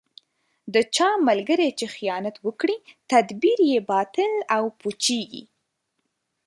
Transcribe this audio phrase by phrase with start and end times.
[0.73, 2.77] د چا ملګری چې خیانت وکړي،
[3.11, 5.43] تدبیر یې باطل او پوچېـږي.